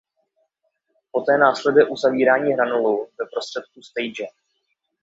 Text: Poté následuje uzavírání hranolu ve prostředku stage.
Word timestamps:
Poté 1.11 1.37
následuje 1.37 1.87
uzavírání 1.87 2.53
hranolu 2.53 3.07
ve 3.19 3.25
prostředku 3.25 3.81
stage. 3.81 4.25